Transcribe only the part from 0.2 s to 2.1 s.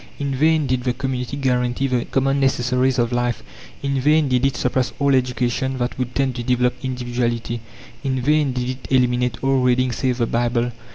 vain did the community guarantee the